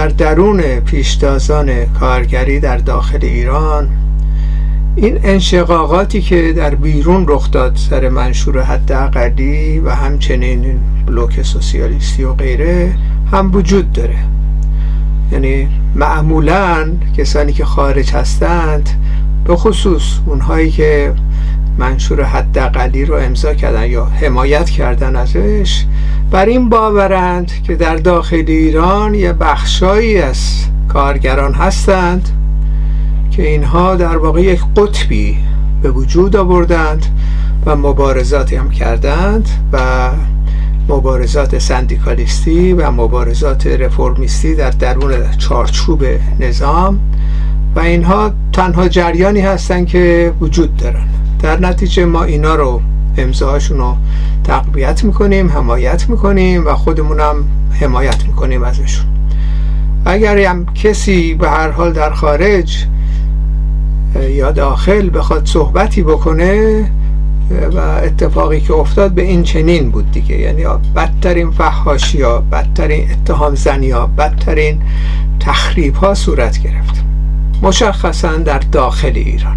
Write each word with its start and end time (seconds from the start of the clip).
در 0.00 0.08
درون 0.08 0.80
پیشتازان 0.80 1.84
کارگری 1.84 2.60
در 2.60 2.76
داخل 2.76 3.18
ایران. 3.22 3.88
این 4.96 5.20
انشقاقاتی 5.22 6.22
که 6.22 6.52
در 6.52 6.74
بیرون 6.74 7.24
رخ 7.28 7.50
داد 7.50 7.76
سر 7.76 8.08
منشور 8.08 8.62
حداقلی 8.62 9.78
و 9.78 9.90
همچنین 9.90 10.80
بلوک 11.06 11.42
سوسیالیستی 11.42 12.24
و 12.24 12.32
غیره 12.32 12.94
هم 13.32 13.54
وجود 13.54 13.92
داره. 13.92 14.18
یعنی 15.32 15.68
معمولا 15.94 16.92
کسانی 17.16 17.52
که 17.52 17.64
خارج 17.64 18.12
هستند 18.12 18.88
به 19.44 19.56
خصوص 19.56 20.18
اونهایی 20.26 20.70
که 20.70 21.12
منشور 21.80 22.24
حداقلی 22.24 23.04
رو 23.04 23.14
امضا 23.14 23.54
کردن 23.54 23.90
یا 23.90 24.04
حمایت 24.04 24.70
کردن 24.70 25.16
ازش 25.16 25.84
بر 26.30 26.46
این 26.46 26.68
باورند 26.68 27.52
که 27.62 27.76
در 27.76 27.96
داخل 27.96 28.44
ایران 28.46 29.14
یه 29.14 29.32
بخشایی 29.32 30.18
از 30.18 30.64
کارگران 30.88 31.54
هستند 31.54 32.28
که 33.30 33.48
اینها 33.48 33.96
در 33.96 34.16
واقع 34.16 34.42
یک 34.42 34.60
قطبی 34.76 35.38
به 35.82 35.90
وجود 35.90 36.36
آوردند 36.36 37.06
و 37.66 37.76
مبارزاتی 37.76 38.56
هم 38.56 38.70
کردند 38.70 39.48
و 39.72 40.10
مبارزات 40.88 41.58
سندیکالیستی 41.58 42.72
و 42.72 42.90
مبارزات 42.90 43.66
رفرمیستی 43.66 44.54
در 44.54 44.70
درون 44.70 45.12
چارچوب 45.38 46.04
نظام 46.40 47.00
و 47.76 47.80
اینها 47.80 48.32
تنها 48.52 48.88
جریانی 48.88 49.40
هستند 49.40 49.86
که 49.86 50.32
وجود 50.40 50.76
دارن. 50.76 51.19
در 51.42 51.60
نتیجه 51.60 52.04
ما 52.04 52.24
اینا 52.24 52.54
رو 52.54 52.80
امضاهاشون 53.16 53.78
رو 53.78 53.96
تقویت 54.44 55.04
می‌کنیم 55.04 55.50
حمایت 55.50 56.10
می‌کنیم 56.10 56.66
و 56.66 56.74
خودمونم 56.74 57.44
حمایت 57.80 58.24
می‌کنیم 58.26 58.62
ازشون. 58.62 59.06
اگر 60.04 60.38
هم 60.38 60.66
کسی 60.74 61.34
به 61.34 61.50
هر 61.50 61.70
حال 61.70 61.92
در 61.92 62.10
خارج 62.10 62.86
یا 64.28 64.52
داخل 64.52 65.18
بخواد 65.18 65.46
صحبتی 65.46 66.02
بکنه 66.02 66.84
و 67.74 67.78
اتفاقی 67.78 68.60
که 68.60 68.74
افتاد 68.74 69.10
به 69.10 69.22
این 69.22 69.42
چنین 69.42 69.90
بود 69.90 70.10
دیگه. 70.10 70.38
یعنی 70.38 70.64
بدترین 70.96 71.50
فحاشی 71.50 72.22
ها 72.22 72.38
بدترین 72.40 73.10
اتهام 73.10 73.54
زنی 73.54 73.90
ها 73.90 74.06
بدترین 74.06 74.82
تخریب 75.40 75.94
ها 75.94 76.14
صورت 76.14 76.62
گرفت. 76.62 77.04
مشخصا 77.62 78.36
در 78.36 78.58
داخل 78.58 79.12
ایران. 79.14 79.56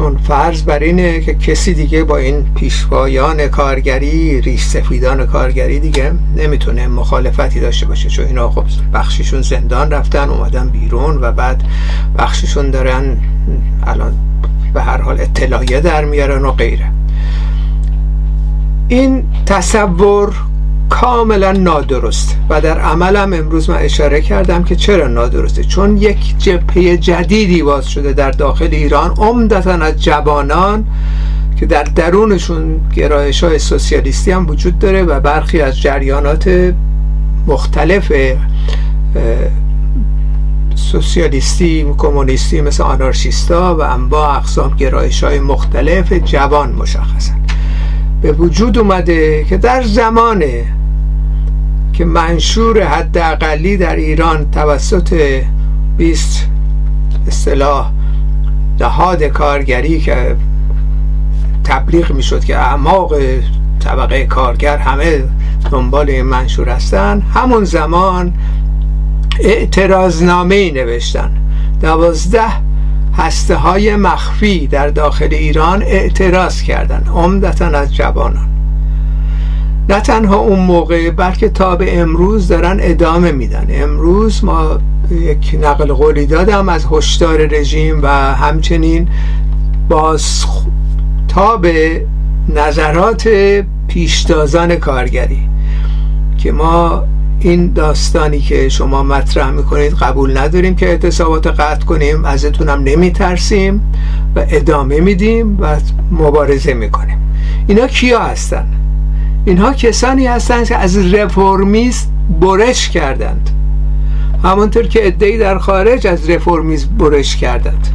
چون 0.00 0.16
فرض 0.16 0.62
بر 0.62 0.78
اینه 0.78 1.20
که 1.20 1.34
کسی 1.34 1.74
دیگه 1.74 2.04
با 2.04 2.16
این 2.16 2.46
پیشوایان 2.54 3.48
کارگری 3.48 4.40
ریش 4.40 4.64
سفیدان 4.64 5.26
کارگری 5.26 5.80
دیگه 5.80 6.12
نمی‌تونه 6.36 6.88
مخالفتی 6.88 7.60
داشته 7.60 7.86
باشه. 7.86 8.08
چون 8.08 8.24
اینا 8.26 8.50
خب 8.50 8.64
بخششون 8.94 9.42
زندان 9.42 9.90
رفتن 9.90 10.30
اومدن 10.30 10.68
بیرون 10.68 11.18
و 11.20 11.32
بعد 11.32 11.62
بخششون 12.18 12.70
دارن 12.70 13.16
الان 13.86 14.14
به 14.74 14.82
هر 14.82 15.00
حال 15.00 15.20
اطلاعیه 15.20 15.80
در 15.80 16.04
میارن 16.04 16.44
و 16.44 16.52
غیره. 16.52 16.92
این 18.88 19.24
تصور 19.46 20.34
کاملا 20.90 21.52
نادرست 21.52 22.36
و 22.48 22.60
در 22.60 22.78
عملم 22.78 23.32
امروز 23.32 23.70
من 23.70 23.76
اشاره 23.76 24.20
کردم 24.20 24.64
که 24.64 24.76
چرا 24.76 25.08
نادرسته؟ 25.08 25.64
چون 25.64 25.96
یک 25.96 26.38
جبهه 26.38 26.96
جدیدی 26.96 27.62
باز 27.62 27.88
شده 27.88 28.12
در 28.12 28.30
داخل 28.30 28.68
ایران 28.72 29.10
عمدتا 29.10 29.72
از 29.72 30.02
جوانان 30.02 30.84
که 31.56 31.66
در 31.66 31.82
درونشون 31.82 32.80
گرایش 32.94 33.44
های 33.44 33.58
سوسیالیستی 33.58 34.30
هم 34.30 34.50
وجود 34.50 34.78
داره 34.78 35.02
و 35.02 35.20
برخی 35.20 35.60
از 35.60 35.80
جریانات 35.80 36.74
مختلف 37.46 38.12
سوسیالیستی 40.74 41.86
کمونیستی 41.98 42.60
مثل 42.60 42.82
آنارشیستا 42.82 43.76
و 43.76 43.80
انواع 43.80 44.36
اقسام 44.36 44.76
گرایش 44.76 45.24
های 45.24 45.38
مختلف 45.38 46.12
جوان 46.12 46.72
مشخصن. 46.72 47.40
به 48.22 48.32
وجود 48.32 48.78
اومده 48.78 49.44
که 49.44 49.56
در 49.56 49.82
زمان 49.82 50.42
که 52.00 52.06
منشور 52.06 52.82
حداقلی 52.82 53.76
در 53.76 53.96
ایران 53.96 54.50
توسط 54.50 55.40
20 55.96 56.46
اصطلاح 57.26 57.90
نهاد 58.80 59.22
کارگری 59.22 60.00
که 60.00 60.36
تبلیغ 61.64 62.12
می‌شد 62.12 62.44
که 62.44 62.58
اعماق 62.58 63.12
طبقه 63.80 64.26
کارگر 64.26 64.76
همه 64.76 65.24
دنبال 65.70 66.10
این 66.10 66.22
منشور 66.22 66.68
هستن 66.68 67.20
همون 67.34 67.64
زمان 67.64 68.32
اعتراضنامه 69.40 70.54
ای 70.54 70.70
نوشتن. 70.72 71.30
دوازده 71.80 72.48
هسته 73.16 73.56
های 73.56 73.96
مخفی 73.96 74.66
در 74.66 74.88
داخل 74.88 75.28
ایران 75.30 75.82
اعتراض 75.82 76.62
کردند 76.62 77.08
عمدتا 77.14 77.66
از 77.66 77.94
جوانان. 77.94 78.59
نه 79.90 80.00
تنها 80.00 80.36
اون 80.36 80.58
موقع 80.58 81.10
بلکه 81.10 81.48
تا 81.48 81.76
به 81.76 82.00
امروز 82.00 82.48
دارن 82.48 82.78
ادامه 82.80 83.32
میدن 83.32 83.66
امروز 83.70 84.44
ما 84.44 84.78
یک 85.10 85.58
نقل 85.62 85.92
قولی 85.92 86.26
دادم 86.26 86.68
از 86.68 86.86
هشدار 86.90 87.46
رژیم 87.46 88.02
و 88.02 88.08
همچنین 88.34 89.08
باز 89.88 90.44
تا 91.28 91.56
به 91.56 92.06
نظرات 92.48 93.28
پیشتازان 93.88 94.76
کارگری 94.76 95.48
که 96.38 96.52
ما 96.52 97.04
این 97.40 97.72
داستانی 97.72 98.40
که 98.40 98.68
شما 98.68 99.02
مطرح 99.02 99.50
می‌کنید 99.50 99.92
قبول 99.94 100.38
نداریم 100.38 100.76
که 100.76 100.86
اعتصابات 100.86 101.46
قطع 101.46 101.84
کنیم 101.84 102.24
ازتونم 102.24 102.82
نمیترسیم 102.82 103.80
و 104.36 104.44
ادامه 104.48 105.00
میدیم 105.00 105.58
و 105.60 105.76
مبارزه 106.10 106.74
می‌کنیم 106.74 107.18
اینا 107.66 107.86
کیا 107.86 108.20
هستن؟ 108.20 108.66
اینها 109.44 109.72
کسانی 109.72 110.26
هستند 110.26 110.68
که 110.68 110.76
از 110.76 111.14
رفرمیست 111.14 112.12
برش 112.40 112.88
کردند. 112.88 113.50
همانطور 114.42 114.86
که 114.86 115.06
ادهی 115.06 115.38
در 115.38 115.58
خارج 115.58 116.06
از 116.06 116.30
رفرمیز 116.30 116.86
برش 116.86 117.36
کردند. 117.36 117.88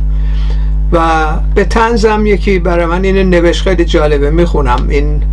و 0.92 1.26
به 1.56 1.66
تنزم 1.66 2.26
یکی 2.26 2.60
برای 2.60 2.86
من 2.86 3.04
این 3.04 3.30
نوشت 3.30 3.62
خیلی 3.62 3.86
جالبه. 3.86 4.32
می‌خونم. 4.32 4.86
این 4.90 5.24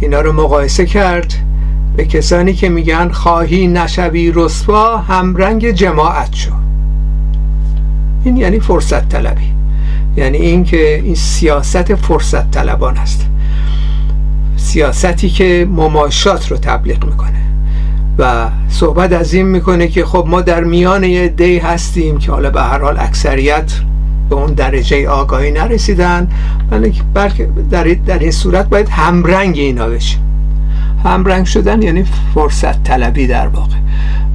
اینا 0.00 0.20
رو 0.20 0.32
مقایسه 0.32 0.86
کرد 0.86 1.34
به 1.96 2.04
کسانی 2.04 2.54
که 2.54 2.68
میگن 2.68 3.08
خواهی 3.08 3.66
نشوی 3.66 4.32
رسوا 4.34 4.96
همرنگ 4.96 5.70
جماعت 5.70 6.34
شو. 6.34 6.52
این 8.24 8.36
یعنی 8.36 8.60
فرصت 8.60 9.08
طلبی. 9.08 9.52
یعنی 10.16 10.38
این 10.38 10.64
که 10.64 11.00
این 11.04 11.14
سیاست 11.14 11.94
فرصت 11.94 12.50
طلبان 12.50 12.96
است. 12.96 13.26
سیاستی 14.66 15.30
که 15.30 15.68
مماشات 15.70 16.50
رو 16.50 16.56
تبلیغ 16.56 17.04
می‌کنه. 17.04 17.42
و 18.18 18.48
صحبت 18.68 19.12
از 19.12 19.34
این 19.34 19.46
می‌کنه 19.46 19.88
که 19.88 20.04
خب 20.04 20.24
ما 20.28 20.40
در 20.40 20.64
میان 20.64 21.04
یه 21.04 21.28
دی 21.28 21.58
هستیم 21.58 22.18
که 22.18 22.32
حالا 22.32 22.50
به 22.50 22.62
هر 22.62 22.78
حال 22.78 22.96
اکثریت 22.98 23.72
به 24.30 24.36
اون 24.36 24.52
درجه 24.52 25.08
آگاهی 25.08 25.50
نرسیدن. 25.50 26.28
بلکه 27.14 27.48
در, 27.70 27.84
در 27.84 28.18
این 28.18 28.30
صورت 28.30 28.68
باید 28.68 28.88
همرنگ 28.88 29.58
اینا 29.58 29.86
بشیم 29.86 30.20
همرنگ 31.04 31.46
شدن 31.46 31.82
یعنی 31.82 32.04
فرصت 32.34 32.82
طلبی 32.82 33.26
در 33.26 33.48
واقع. 33.48 33.76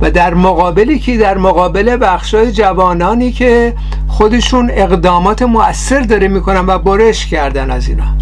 و 0.01 0.11
در 0.11 0.33
مقابلی 0.33 0.99
که 0.99 1.17
در 1.17 1.37
مقابل 1.37 1.97
بخشای 2.01 2.51
جوانانی 2.51 3.31
که 3.31 3.73
خودشون 4.07 4.71
اقدامات 4.73 5.41
مؤثر 5.41 5.99
داره 5.99 6.27
می‌کنن 6.27 6.65
و 6.65 6.77
برش 6.77 7.25
کردن 7.25 7.71
از 7.71 7.89
اینا. 7.89 8.15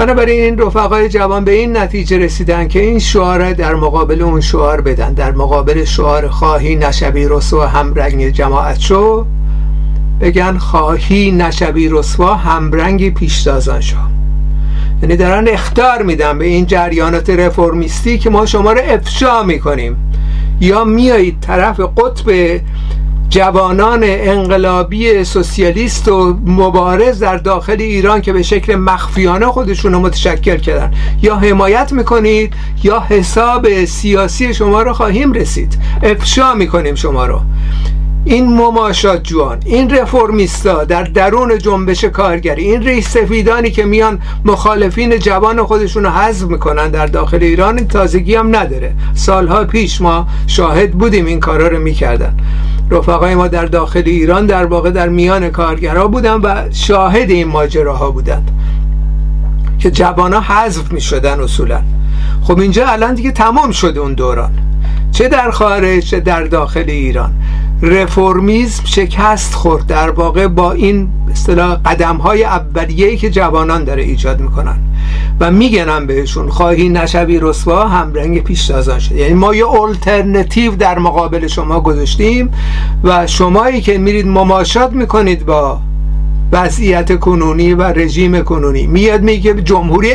بنابراین 0.00 0.42
این 0.42 0.58
رفقای 0.58 1.08
جوان 1.08 1.44
به 1.44 1.52
این 1.52 1.76
نتیجه 1.76 2.18
رسیدن 2.18 2.68
که 2.68 2.80
این 2.80 2.98
شعار 2.98 3.52
در 3.52 3.74
مقابل 3.74 4.22
اون 4.22 4.40
شعار 4.40 4.80
بدن 4.80 5.12
در 5.12 5.32
مقابل 5.32 5.84
شعار 5.84 6.28
خواهی 6.28 6.76
نشبی 6.76 7.26
رسوا 7.28 7.66
همرنگ 7.66 8.28
جماعت 8.28 8.78
شو 8.80 9.26
بگن 10.20 10.58
خواهی 10.58 11.30
نشبی 11.30 11.88
رسوا 11.88 12.34
همرنگ 12.34 13.14
پیشتازان 13.14 13.80
شو. 13.80 13.96
یعنی 15.02 15.16
دارن 15.16 15.48
اختار 15.48 16.02
میدن 16.02 16.38
به 16.38 16.44
این 16.44 16.66
جریانات 16.66 17.30
رفرمیستی 17.30 18.18
که 18.18 18.30
ما 18.30 18.46
شما 18.46 18.72
رو 18.72 18.80
افشا 18.88 19.42
می‌کنیم. 19.42 19.96
یا 20.60 20.84
میایید 20.84 21.40
طرف 21.40 21.80
قطب 21.80 22.60
جوانان 23.30 24.00
انقلابی 24.04 25.24
سوسیالیست 25.24 26.08
و 26.08 26.36
مبارز 26.46 27.18
در 27.18 27.36
داخل 27.36 27.76
ایران 27.78 28.20
که 28.20 28.32
به 28.32 28.42
شکل 28.42 28.74
مخفیانه 28.74 29.46
خودشون 29.46 29.92
رو 29.92 30.00
متشکل 30.00 30.56
کردن. 30.56 30.94
یا 31.22 31.36
حمایت 31.36 31.92
می‌کنید 31.92 32.54
یا 32.82 33.00
حساب 33.00 33.84
سیاسی 33.84 34.54
شما 34.54 34.82
رو 34.82 34.92
خواهیم 34.92 35.32
رسید. 35.32 35.78
افشا 36.02 36.54
می‌کنیم 36.54 36.94
شما 36.94 37.26
رو. 37.26 37.40
این 38.24 38.52
مماشات 38.56 39.22
جوان 39.22 39.58
این 39.64 39.90
رفرمیستا 39.90 40.84
در 40.84 41.02
درون 41.02 41.58
جنبش 41.58 42.04
کارگری 42.04 42.62
این 42.62 42.82
ریش 42.82 43.04
سفیدانی 43.04 43.70
که 43.70 43.84
میان 43.84 44.18
مخالفین 44.44 45.18
جوان 45.18 45.62
خودشون 45.62 46.04
رو 46.04 46.10
حذف 46.10 46.46
می‌کنن 46.46 46.88
در 46.88 47.06
داخل 47.06 47.38
ایران 47.42 47.78
این 47.78 47.88
تازگی 47.88 48.34
هم 48.34 48.56
نداره. 48.56 48.92
سالها 49.14 49.64
پیش 49.64 50.00
ما 50.00 50.26
شاهد 50.46 50.90
بودیم 50.90 51.26
این 51.26 51.40
کارا 51.40 51.68
رو 51.68 51.78
می‌کردن. 51.78 52.36
رفقای 52.90 53.34
ما 53.34 53.48
در 53.48 53.64
داخل 53.64 54.02
ایران 54.06 54.46
در 54.46 54.66
واقع 54.66 54.90
در 54.90 55.08
میان 55.08 55.50
کارگرها 55.50 56.08
بودن 56.08 56.34
و 56.34 56.54
شاهد 56.72 57.30
این 57.30 57.48
ماجراها 57.48 58.10
بودند 58.10 58.50
که 59.78 59.90
جوان 59.90 60.32
ها 60.32 60.40
حذف 60.40 60.92
می 60.92 61.00
شدن 61.00 61.40
اصولا. 61.40 61.82
خب 62.42 62.58
اینجا 62.58 62.86
الان 62.86 63.14
دیگه 63.14 63.30
تمام 63.30 63.70
شده 63.70 64.00
اون 64.00 64.14
دوران. 64.14 64.50
چه 65.12 65.28
در 65.28 65.50
خارج 65.50 66.04
چه 66.04 66.20
در 66.20 66.42
داخل 66.42 66.84
ایران. 66.86 67.32
رفرمیزم 67.82 68.82
شکست 68.84 69.54
خورد 69.54 69.86
در 69.86 70.10
واقع 70.10 70.46
با 70.46 70.72
این 70.72 71.08
اصطلاح 71.30 71.74
قدم 71.74 72.16
های 72.16 72.44
اولیه 72.44 73.16
که 73.16 73.30
جوانان 73.30 73.84
داره 73.84 74.02
ایجاد 74.02 74.40
می‌کنن. 74.40 74.76
و 75.40 75.50
میگنم 75.50 76.06
بهشون 76.06 76.50
خواهی 76.50 76.88
نشوی 76.88 77.38
رسوا 77.40 77.88
هم 77.88 78.14
رنگ 78.14 78.42
پیشتازان 78.44 78.98
شد. 78.98 79.12
یعنی 79.12 79.34
ما 79.34 79.54
یه 79.54 79.68
الترنتیو 79.68 80.76
در 80.76 80.98
مقابل 80.98 81.46
شما 81.46 81.80
گذاشتیم 81.80 82.50
و 83.04 83.26
شمایی 83.26 83.80
که 83.80 83.98
میرید 83.98 84.26
مماشات 84.26 84.92
می‌کنید 84.92 85.46
با 85.46 85.78
وضعیت 86.52 87.18
کنونی 87.18 87.74
و 87.74 87.82
رژیم 87.82 88.42
کنونی. 88.42 88.86
میاد 88.86 89.22
میگه 89.22 89.54
جمهوری 89.54 90.12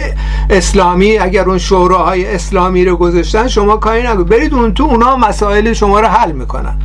اسلامی 0.50 1.18
اگر 1.18 1.44
اون 1.44 1.58
شوراهای 1.58 2.36
اسلامی 2.36 2.86
رو 2.86 2.98
گذاشتن 2.98 3.48
شما 3.48 3.78
کاری 3.78 4.08
نگو. 4.08 4.24
برید 4.24 4.54
اون 4.54 4.74
تو 4.74 4.84
اونا 4.84 5.16
مسائل 5.16 5.74
شما 5.74 6.00
رو 6.00 6.08
حل 6.08 6.32
می‌کنن. 6.32 6.78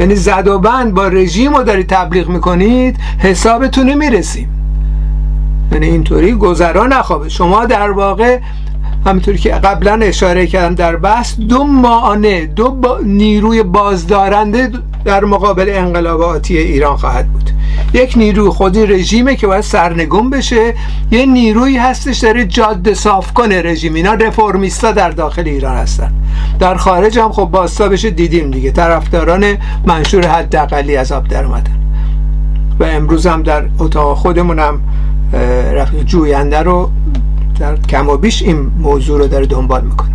یعنی 0.00 0.14
زد 0.14 0.48
و 0.48 0.58
بند 0.58 0.94
با 0.94 1.08
رژیم 1.08 1.54
رو 1.54 1.62
دارید 1.62 1.86
تبلیغ 1.86 2.28
می‌کنید 2.28 2.96
حسابتون 3.18 3.94
می‌رسیم. 3.94 4.48
یعنی 5.72 5.86
اینطوری 5.86 6.32
گذرا 6.32 6.86
نخوابه. 6.86 7.28
شما 7.28 7.66
در 7.66 7.90
واقع 7.90 8.38
همینطوری 9.06 9.38
که 9.38 9.50
قبلا 9.50 9.92
اشاره 9.92 10.46
کردم 10.46 10.74
در 10.74 10.96
بحث 10.96 11.36
دو 11.40 11.64
معانه 11.64 12.46
دو 12.46 12.70
با 12.70 12.98
نیروی 13.04 13.62
بازدارنده 13.62 14.70
در 15.04 15.24
مقابل 15.24 15.70
انقلاباتی 15.74 16.58
ایران 16.58 16.96
خواهد 16.96 17.28
بود. 17.28 17.50
یک 17.92 18.12
نیروی 18.16 18.48
خودی 18.48 18.86
رژیمه 18.86 19.36
که 19.36 19.46
باید 19.46 19.60
سرنگون 19.60 20.30
بشه. 20.30 20.74
یه 21.10 21.26
نیروی 21.26 21.76
هستش 21.76 22.18
داره 22.18 22.44
جاده 22.44 22.94
صاف 22.94 23.32
کنه 23.32 23.62
رژیم. 23.62 23.94
اینا 23.94 24.14
رفرمیستا 24.14 24.92
در 24.92 25.10
داخل 25.10 25.48
ایران 25.48 25.76
هستن. 25.76 26.12
در 26.58 26.74
خارج 26.74 27.18
هم 27.18 27.32
خب 27.32 27.66
بشه 27.90 28.10
دیدیم 28.10 28.50
دیگه. 28.50 28.70
طرفداران 28.70 29.56
منشور 29.86 30.26
حداقلی 30.26 30.96
از 30.96 31.12
آب 31.12 31.28
در 31.28 31.44
اومدن. 31.44 31.80
و 32.80 32.84
امروز 32.84 33.26
هم 33.26 33.42
در 33.42 33.64
اتاق 33.78 34.16
خودمونم 34.18 34.80
رفیق 35.72 36.02
جوینده 36.02 36.58
رو 36.58 36.90
در 37.60 37.76
کم 37.76 38.08
و 38.08 38.16
بیش 38.16 38.42
این 38.42 38.70
موضوع 38.78 39.18
رو 39.18 39.26
داره 39.26 39.46
دنبال 39.46 39.84
می‌کنه. 39.84 40.10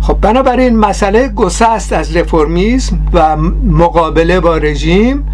خب 0.00 0.18
بنابراین 0.20 0.76
مسئله 0.76 1.28
گسست 1.28 1.92
از 1.92 2.16
رفرمیسم 2.16 2.98
و 3.12 3.36
مقابله 3.66 4.40
با 4.40 4.56
رژیم 4.56 5.26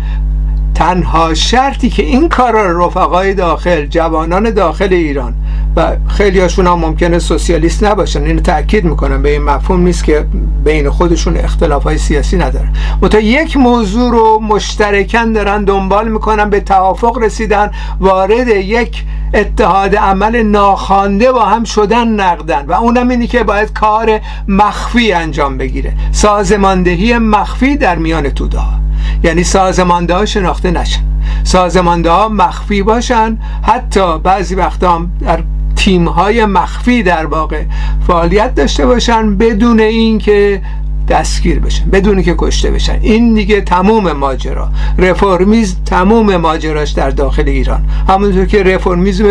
تنها 0.77 1.35
شرطی 1.35 1.91
که 1.91 2.03
این 2.03 2.29
کار 2.29 2.73
رفقای 2.73 3.35
داخل 3.35 3.87
جوانان 3.87 4.51
داخل 4.51 4.93
ایران 4.93 5.35
و 5.77 5.97
خیلی 6.09 6.41
هاشون 6.41 6.67
هم 6.67 6.73
ممکنه 6.73 7.19
سوسیالیست 7.19 7.85
نباشن. 7.85 8.25
اینو 8.25 8.41
تاکید 8.41 8.85
می‌کنم. 8.85 9.23
به 9.23 9.31
این 9.31 9.43
مفهوم 9.43 9.81
نیست 9.81 10.05
که 10.05 10.27
بین 10.65 10.91
خودشون 10.91 11.37
اختلاف 11.37 11.83
های 11.83 11.99
سیاسی 11.99 12.37
ندارن. 12.37 12.73
متا 13.03 13.19
یک 13.19 13.57
موضوع 13.57 14.11
رو 14.11 14.41
مشترکن 14.41 15.33
دارن 15.33 15.65
دنبال 15.65 16.09
می‌کنن 16.09 16.51
به 16.51 16.61
توافق 16.61 17.19
رسیدن 17.19 17.71
وارد 18.01 18.49
یک 18.49 19.05
اتحاد 19.35 19.97
عمل 19.97 20.43
ناخوانده 20.43 21.33
با 21.33 21.45
هم 21.45 21.65
شدن 21.65 22.09
نقدن 22.09 22.67
و 22.67 22.73
اونم 22.73 23.09
اینی 23.09 23.27
که 23.27 23.43
باید 23.43 23.73
کار 23.73 24.21
مخفی 24.49 25.13
انجام 25.13 25.59
بگیره. 25.59 25.93
سازماندهی 26.13 27.19
مخفی 27.19 27.77
در 27.77 27.97
میان 27.97 28.29
توده 28.31 28.86
یعنی 29.23 29.45
سازمانده 29.45 30.15
ها 30.15 30.27
شناخته 30.27 30.71
نشن. 30.71 31.01
سازمانده 31.45 32.11
ها 32.11 32.29
مخفی 32.29 32.83
باشن. 32.83 33.39
حتی 33.63 34.19
بعضی 34.19 34.55
وقتا 34.55 35.07
در 35.21 35.43
تیم 35.77 36.09
های 36.09 36.45
مخفی 36.45 37.03
در 37.03 37.27
واقع 37.27 37.63
فعالیت 38.07 38.55
داشته 38.55 38.87
باشن 38.87 39.37
بدون 39.37 39.81
اینکه 39.81 40.63
دستگیر 41.09 41.61
بشن 41.61 41.91
بدون 41.91 42.23
که 42.23 42.35
کشته 42.39 42.71
بشن. 42.71 42.99
این 43.03 43.35
دیگه 43.35 43.61
تموم 43.61 44.13
ماجرا. 44.13 44.69
رفرمیز 44.99 45.77
تموم 45.87 46.37
ماجراش 46.37 46.91
در 46.91 47.11
داخل 47.11 47.49
ایران. 47.49 47.85
همونطور 48.09 48.45
که 48.45 48.63
رفرمیزم 48.63 49.25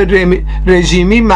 رژیمی 0.68 1.28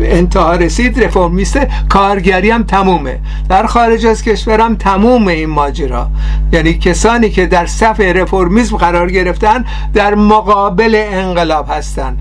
انتها 0.00 0.54
رسید 0.54 1.04
رفرمیست 1.04 1.58
کارگری 1.88 2.50
هم 2.50 2.62
تمومه. 2.62 3.18
در 3.48 3.66
خارج 3.66 4.06
از 4.06 4.22
کشورم 4.22 4.74
تموم 4.74 5.28
این 5.28 5.50
ماجرا. 5.50 6.08
یعنی 6.52 6.74
کسانی 6.74 7.30
که 7.30 7.46
در 7.46 7.66
صف 7.66 8.00
رفرمیزم 8.00 8.76
قرار 8.76 9.10
گرفتن 9.10 9.64
در 9.94 10.14
مقابل 10.14 11.04
انقلاب 11.12 11.66
هستن. 11.70 12.16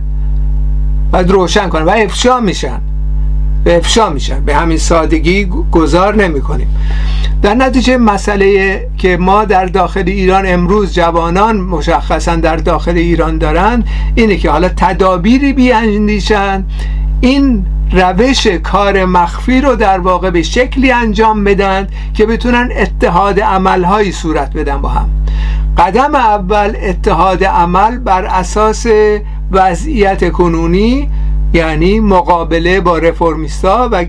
باید 1.12 1.31
روشن 1.31 1.69
کنن 1.69 1.83
و 1.83 1.89
افشا 1.89 2.39
میشن. 2.39 2.81
به 3.65 3.77
افشا 3.77 4.09
میشن. 4.09 4.45
به 4.45 4.56
همین 4.56 4.77
سادگی 4.77 5.45
گذار 5.71 6.15
نمی 6.15 6.41
کنیم 6.41 6.67
در 7.41 7.53
نتیجه 7.53 7.97
مسئله 7.97 8.88
که 8.97 9.17
ما 9.17 9.45
در 9.45 9.65
داخل 9.65 10.03
ایران 10.07 10.44
امروز 10.47 10.94
جوانان 10.94 11.57
مشخصا 11.57 12.35
در 12.35 12.56
داخل 12.56 12.97
ایران 12.97 13.38
دارند 13.38 13.88
اینه 14.15 14.38
که 14.38 14.50
حالا 14.51 14.69
تدابیری 14.69 15.53
بیاندیشن. 15.53 16.65
این 17.21 17.65
روش 17.91 18.47
کار 18.47 19.06
مخفی 19.06 19.62
رو 19.62 19.75
در 19.75 20.00
واقع 20.00 20.29
به 20.29 20.41
شکلی 20.41 20.91
انجام 20.91 21.44
بدن 21.44 21.88
که 22.13 22.25
بتونن 22.25 22.69
اتحاد 22.77 23.39
عملهایی 23.39 24.12
صورت 24.12 24.53
بدن 24.53 24.81
با 24.81 24.89
هم. 24.89 25.09
قدم 25.77 26.15
اول 26.15 26.75
اتحاد 26.81 27.44
عمل 27.44 27.97
بر 27.97 28.25
اساس 28.25 28.85
وضعیت 29.51 30.31
کنونی 30.31 31.09
یعنی 31.53 32.00
مقابله 32.00 32.81
با 32.81 32.97
رفرمیستا 32.97 33.89
و 33.92 34.06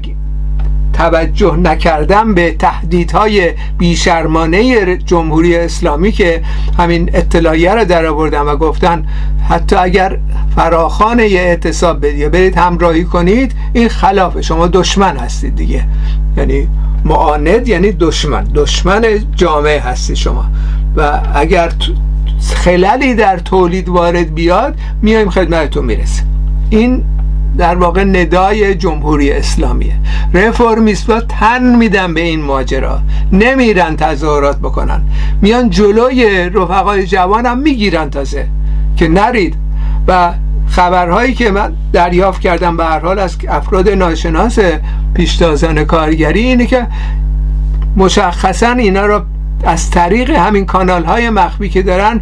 توجه 0.96 1.56
نکردن 1.56 2.34
به 2.34 2.52
تهدیدهای 2.52 3.52
بیشرمانه 3.78 4.96
جمهوری 4.96 5.56
اسلامی 5.56 6.12
که 6.12 6.42
همین 6.78 7.10
اطلاعیه 7.14 7.74
رو 7.74 7.84
در 7.84 8.06
آوردن 8.06 8.40
و 8.40 8.56
گفتن 8.56 9.06
حتی 9.48 9.76
اگر 9.76 10.18
فراخان 10.56 11.18
یه 11.18 11.40
اعتصاب 11.40 12.06
بدید 12.06 12.30
برید 12.30 12.56
همراهی 12.56 13.04
کنید 13.04 13.54
این 13.72 13.88
خلافه 13.88 14.42
شما 14.42 14.66
دشمن 14.66 15.16
هستید 15.16 15.56
دیگه. 15.56 15.84
یعنی 16.36 16.68
معاند 17.04 17.68
یعنی 17.68 17.92
دشمن. 17.92 18.44
دشمن 18.44 19.04
جامعه 19.34 19.80
هستی 19.80 20.16
شما. 20.16 20.44
و 20.96 21.20
اگر 21.34 21.72
خلالی 22.54 23.14
در 23.14 23.38
تولید 23.38 23.88
وارد 23.88 24.34
بیاد 24.34 24.74
میایم 25.02 25.30
خدمتتون 25.30 25.84
می‌رسه 25.84 26.22
این 26.70 27.04
در 27.58 27.74
واقع 27.74 28.04
ندای 28.04 28.74
جمهوری 28.74 29.32
اسلامیه. 29.32 29.94
رفرمیست 30.34 31.06
تن 31.20 31.76
میدن 31.76 32.14
به 32.14 32.20
این 32.20 32.40
ماجرا. 32.40 33.00
نمیرن 33.32 33.96
تظاهرات 33.96 34.58
بکنن. 34.58 35.00
میان 35.42 35.70
جلوی 35.70 36.50
رفقای 36.54 37.06
جوان 37.06 37.46
هم 37.46 37.58
می‌گیرن 37.58 38.10
تازه. 38.10 38.46
که 38.96 39.08
نرید. 39.08 39.54
و 40.08 40.32
خبرهایی 40.68 41.34
که 41.34 41.50
من 41.50 41.72
دریافت 41.92 42.40
کردم 42.40 42.76
به 42.76 42.84
هر 42.84 42.98
حال 42.98 43.18
از 43.18 43.36
افراد 43.48 43.88
ناشناس 43.88 44.58
پیشتازان 45.14 45.84
کارگری 45.84 46.40
اینه 46.40 46.66
که 46.66 46.86
مشخصا 47.96 48.70
اینا 48.70 49.06
را 49.06 49.26
از 49.64 49.90
طریق 49.90 50.30
همین 50.30 50.66
کانال 50.66 51.04
های 51.04 51.30
مخفی 51.30 51.68
که 51.68 51.82
دارن 51.82 52.20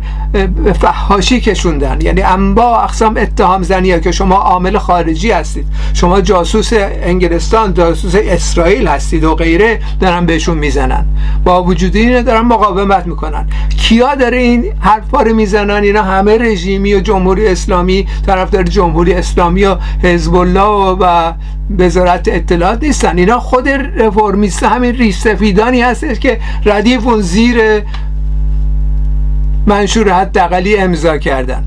فحاشی 0.81 1.41
کشوندن. 1.41 2.01
یعنی 2.01 2.23
انبا 2.23 2.83
اقسام 2.83 3.17
اتهام 3.17 3.63
زنی 3.63 4.01
که 4.01 4.13
شما 4.13 4.37
عامل 4.37 4.79
خارجی 4.79 5.31
هستید. 5.31 5.67
شما 5.95 6.21
جاسوس 6.21 6.71
انگلستان 7.03 7.75
جاسوس 7.75 8.15
اسرائیل 8.15 8.89
هستید 8.89 9.25
و 9.25 9.35
غیره 9.35 9.81
دارن 10.01 10.27
بهشون 10.27 10.59
می‌زنن. 10.59 11.07
با 11.45 11.63
وجود 11.63 11.97
این 11.97 12.23
دارن 12.23 12.41
مقاومت 12.41 13.07
می‌کنن. 13.07 13.49
کیا 13.77 14.15
داره 14.15 14.37
این 14.37 14.65
حرفا 14.81 15.23
رو 15.23 15.35
می‌زنن؟ 15.35 15.83
اینا 15.83 16.03
همه 16.03 16.39
رژیمی 16.39 16.95
و 16.95 17.01
جمهوری 17.01 17.49
اسلامی 17.49 18.07
طرفدار 18.27 18.63
جمهوری 18.63 19.13
اسلامی 19.15 19.65
و 19.65 19.77
حزب 20.03 20.35
الله 20.35 20.97
و 21.01 21.33
وزارت 21.79 22.29
اطلاعات 22.29 22.83
نیستن. 22.83 23.19
اینا 23.19 23.41
خود 23.41 23.69
رفرمیست 23.69 24.63
همین 24.63 24.95
ریش 24.95 25.17
سفیدانی 25.17 25.81
هستش 25.81 26.19
که 26.19 26.41
ردیف 26.65 27.07
اون 27.07 27.23
زیر 27.25 27.83
منشور 29.67 30.09
حداقلی 30.09 30.77
امضا 30.77 31.19
کردن. 31.19 31.65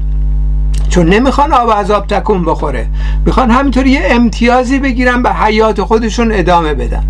چون 0.89 1.09
نمی‌خوان 1.09 1.53
آب 1.53 1.91
آب 1.91 2.07
تکون 2.07 2.45
بخوره. 2.45 2.87
می‌خوان 3.25 3.51
همینطوری 3.51 3.89
یه 3.89 4.01
امتیازی 4.03 4.79
بگیرن 4.79 5.23
به 5.23 5.33
حیات 5.33 5.81
خودشون 5.81 6.31
ادامه 6.31 6.73
بدن. 6.73 7.03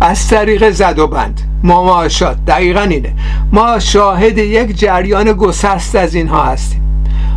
از 0.00 0.28
طریق 0.28 0.70
زد 0.70 0.98
و 0.98 1.06
بند. 1.06 1.40
مماشات 1.64 2.44
دقیقا 2.46 2.80
اینه. 2.80 3.12
ما 3.52 3.78
شاهد 3.78 4.38
یک 4.38 4.78
جریان 4.78 5.32
گسست 5.32 5.96
از 5.96 6.14
اینها 6.14 6.44
هستیم. 6.44 6.82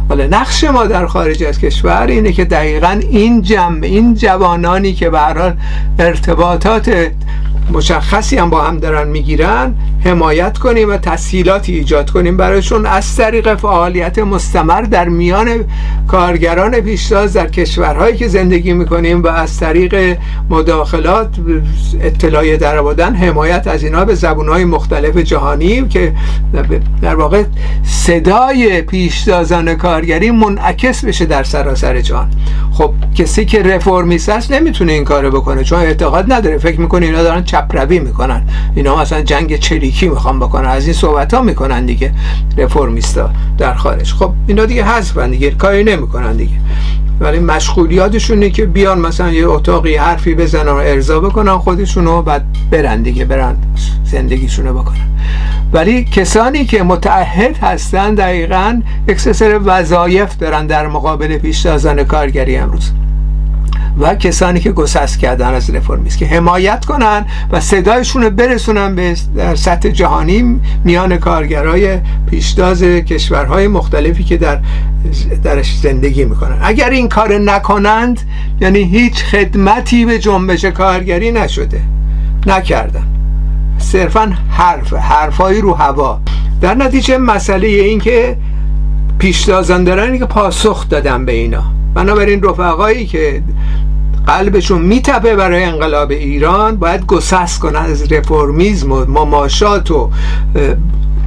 حالا 0.10 0.28
نقش 0.28 0.64
ما 0.64 0.86
در 0.86 1.06
خارج 1.06 1.44
از 1.44 1.60
کشور 1.60 2.06
اینه 2.08 2.32
که 2.32 2.46
دقیقا 2.46 3.00
این 3.10 3.42
جمع 3.42 3.80
این 3.84 4.14
جوانانی 4.14 4.94
که 4.94 5.10
به 5.10 5.54
ارتباطات 6.00 7.12
مشخصی 7.72 8.38
هم 8.38 8.50
با 8.50 8.62
هم 8.64 8.78
دارن 8.78 9.08
می‌گیرن 9.08 9.74
حمایت 10.06 10.58
کنیم 10.58 10.90
و 10.90 10.98
تسهیلاتی 10.98 11.76
ایجاد 11.76 12.10
کنیم. 12.10 12.38
برایشون 12.38 12.86
از 12.86 13.16
طریق 13.16 13.56
فعالیت 13.56 14.20
مستمر 14.20 14.82
در 14.82 15.10
میان 15.10 15.48
کارگران 16.08 16.82
پیشتاز 16.82 17.34
در 17.34 17.48
کشورهایی 17.48 18.18
که 18.18 18.28
زندگی 18.28 18.74
می‌کنیم 18.74 19.24
و 19.24 19.28
از 19.28 19.60
طریق 19.60 20.18
مداخلات 20.50 21.30
اطلاعی 22.02 22.58
در 22.58 22.78
حمایت 23.16 23.68
از 23.68 23.84
اینا 23.84 24.06
به 24.06 24.16
زبونهای 24.16 24.66
مختلف 24.66 25.18
جهانی 25.18 25.88
که 25.88 26.14
در 27.02 27.16
واقع 27.16 27.44
صدای 27.84 28.82
پیشتازان 28.82 29.76
کارگری 29.76 30.32
منعکس 30.32 31.06
بشه 31.06 31.26
در 31.26 31.44
سراسر 31.44 32.02
جهان. 32.02 32.32
خب 32.74 32.94
کسی 33.16 33.46
که 33.46 33.64
رفرمیست 33.64 34.30
است 34.30 34.52
نمی‌تونه 34.52 34.92
این 34.92 35.04
کارو 35.04 35.32
بکنه 35.32 35.64
چون 35.64 35.80
اعتقاد 35.80 36.34
نداره. 36.34 36.58
فکر 36.58 36.80
می‌کنه 36.82 37.06
اینا 37.06 37.24
دارن 37.24 37.44
چپروی 37.44 38.00
می‌کنن. 38.00 38.44
اینا 38.76 38.98
مثلا 39.02 39.22
جنگ 39.22 39.56
چریکی 39.92 40.10
می‌خوان 40.10 40.40
بکنن؟ 40.40 40.70
از 40.70 40.86
این 40.86 40.94
صحبت 40.94 41.34
ها 41.34 41.42
می‌کنن 41.42 41.86
دیگه 41.86 42.14
رفرمیستا 42.58 43.30
در 43.58 43.74
خارج. 43.74 44.14
خب 44.14 44.32
اینا 44.48 44.66
دیگه 44.66 44.84
حذفن 44.84 45.30
دیگه 45.30 45.52
کاری 45.52 45.84
نمی‌کنن 45.84 46.34
دیگه. 46.34 46.54
ولی 47.20 47.40
مشغولیاتشونه 47.40 48.50
که 48.50 48.66
بیان 48.66 49.00
مثلا 49.00 49.32
یه 49.32 49.48
اتاقی 49.48 49.96
حرفی 49.96 50.36
بزنن 50.36 50.72
و 50.72 50.76
ارضا 50.76 51.20
بکنن 51.20 51.58
خودشونو 51.58 52.22
بعد 52.22 52.46
برن 52.72 53.02
دیگه 53.02 53.26
برن 53.26 53.56
زندگیشونو 54.06 54.74
بکنن. 54.74 55.08
ولی 55.74 56.04
کسانی 56.04 56.66
که 56.66 56.84
متعهد 56.84 57.58
هستن 57.58 58.16
دقیقا 58.16 58.82
یک 59.08 59.20
سر 59.20 59.60
وظایف 59.64 60.38
دارن 60.38 60.68
در 60.68 60.88
مقابل 60.88 61.38
پیشتازان 61.38 62.04
کارگری 62.04 62.56
امروز. 62.56 62.92
و 64.00 64.16
کسانی 64.16 64.60
که 64.60 64.72
گسست 64.72 65.20
کردن 65.20 65.54
از 65.54 65.70
رفرمیست 65.70 66.18
که 66.18 66.26
حمایت 66.26 66.86
کنن 66.86 67.26
و 67.52 67.60
صدایشون 67.60 68.24
رو 68.24 68.30
برسونن 68.30 68.96
به 68.96 69.16
در 69.36 69.56
سطح 69.56 69.90
جهانی 69.90 70.60
میان 70.84 71.18
کارگرای 71.18 72.00
پیشتاز 72.30 72.84
کشورهای 72.84 73.68
مختلفی 73.68 74.24
که 74.24 74.38
در 74.38 74.60
درش 75.44 75.78
زندگی 75.78 76.26
می‌کنن. 76.26 76.58
اگر 76.62 76.90
این 76.90 77.10
کار 77.10 77.38
نکنند 77.38 78.20
یعنی 78.62 78.80
هیچ 78.80 79.24
خدمتی 79.24 80.06
به 80.06 80.20
جنبش 80.20 80.66
کارگری 80.66 81.32
نشده. 81.32 81.82
نکردن. 82.48 83.04
صرفا 83.78 84.34
حرف 84.50 84.94
حرفایی 84.94 85.62
رو 85.62 85.74
هوا. 85.74 86.20
در 86.62 86.76
نتیجه 86.76 87.18
مسئله 87.18 87.68
این 87.68 88.00
که 88.00 88.38
پیشتازان 89.20 89.84
دارن 89.84 90.18
که 90.18 90.26
پاسخ 90.26 90.90
دادن 90.90 91.26
به 91.26 91.32
اینا. 91.32 91.64
بنابراین 91.94 92.44
رفقایی 92.44 93.06
که 93.06 93.44
قلبشون 94.28 94.82
میتپه 94.82 95.36
برای 95.36 95.64
انقلاب 95.64 96.12
ایران 96.12 96.76
باید 96.76 97.06
گسست 97.06 97.60
کنن 97.60 97.80
از 97.80 98.12
رفرمیزم 98.12 98.92
و 98.92 99.06
مماشات 99.06 99.92
و 99.92 100.10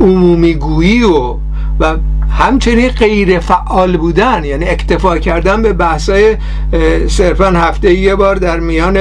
عمومیگویی 0.01 1.03
و 1.03 1.37
و 1.81 1.97
همچنین 2.39 2.89
غیر 2.89 3.39
فعال 3.39 3.97
بودن 3.97 4.45
یعنی 4.45 4.65
اکتفا 4.65 5.19
کردن 5.19 5.63
به 5.63 5.73
بحثای 5.73 6.37
صرفا 7.09 7.51
هفته 7.51 7.95
یه 7.95 8.15
بار 8.15 8.37
در 8.37 8.61
میان 8.61 8.97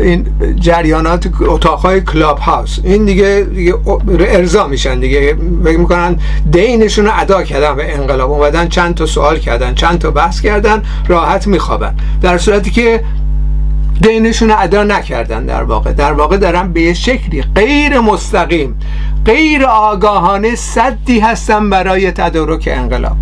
این 0.00 0.26
جریانات 0.60 1.28
اتاقهای 1.40 2.00
کلاب 2.00 2.38
هاوس 2.38 2.78
این 2.84 3.04
دیگه, 3.04 3.46
دیگه 3.54 3.74
ارضا 4.18 4.66
میشن 4.66 5.00
دیگه. 5.00 5.36
فکر 5.64 5.78
می‌کنن 5.78 6.16
دینشون 6.50 7.04
رو 7.04 7.10
ادا 7.14 7.42
کردن 7.42 7.76
به 7.76 7.94
انقلاب. 7.94 8.30
اومدن 8.30 8.68
چند 8.68 8.94
تا 8.94 9.06
سوال 9.06 9.38
کردن 9.38 9.74
چند 9.74 9.98
تا 9.98 10.10
بحث 10.10 10.40
کردن 10.40 10.82
راحت 11.08 11.46
میخوابن. 11.46 11.94
در 12.22 12.38
صورتی 12.38 12.70
که 12.70 13.00
دینشون 14.00 14.48
رو 14.48 14.54
ادا 14.58 14.84
نکردن 14.84 15.46
در 15.46 15.62
واقع. 15.62 15.92
در 15.92 16.12
واقع 16.12 16.36
دارن 16.36 16.72
به 16.72 16.94
شکلی 16.94 17.42
غیر 17.54 18.00
مستقیم 18.00 18.74
غیر 19.24 19.64
آگاهانه 19.64 20.54
صدی 20.54 21.20
هستن 21.20 21.70
برای 21.70 22.10
تدارک 22.10 22.68
انقلاب. 22.72 23.16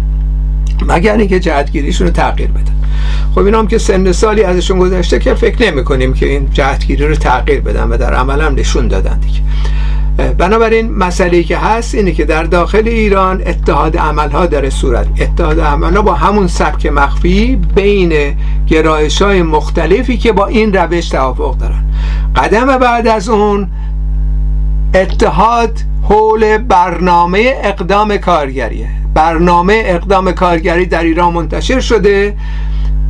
مگر 0.86 1.16
اینکه 1.16 1.40
جهتگیریشون 1.40 2.06
رو 2.06 2.12
تغییر 2.12 2.50
بدن. 2.50 2.72
خب 3.34 3.38
اینا 3.38 3.58
هم 3.58 3.66
که 3.66 3.78
سن 3.78 4.12
سالی 4.12 4.42
ازشون 4.42 4.78
گذشته 4.78 5.18
که 5.18 5.34
فکر 5.34 5.70
نمی 5.70 5.84
کنیم 5.84 6.14
که 6.14 6.26
این 6.26 6.50
جهتگیری 6.52 7.06
رو 7.06 7.14
تغییر 7.14 7.60
بدن 7.60 7.88
و 7.88 7.96
در 7.96 8.14
عمل 8.14 8.40
هم 8.40 8.54
نشون 8.54 8.88
دادن 8.88 9.18
دیگه. 9.18 9.40
بنابراین 10.16 10.90
مسئله 10.90 11.42
که 11.42 11.58
هست 11.58 11.94
اینه 11.94 12.12
که 12.12 12.24
در 12.24 12.42
داخل 12.42 12.88
ایران 12.88 13.42
اتحاد 13.46 13.96
عملها 13.96 14.46
داره 14.46 14.70
صورت. 14.70 15.06
اتحاد 15.20 15.60
عملها 15.60 16.02
با 16.02 16.14
همون 16.14 16.46
سبک 16.46 16.86
مخفی 16.86 17.56
بین 17.74 18.36
گرایش 18.66 19.22
های 19.22 19.42
مختلفی 19.42 20.16
که 20.16 20.32
با 20.32 20.46
این 20.46 20.72
روش 20.72 21.08
توافق 21.08 21.58
دارن. 21.58 21.84
قدم 22.36 22.78
بعد 22.78 23.06
از 23.06 23.28
اون 23.28 23.68
اتحاد 24.94 25.78
حول 26.02 26.58
برنامه 26.58 27.54
اقدام 27.62 28.16
کارگریه. 28.16 28.88
برنامه 29.14 29.82
اقدام 29.84 30.32
کارگری 30.32 30.86
در 30.86 31.02
ایران 31.02 31.32
منتشر 31.32 31.80
شده 31.80 32.36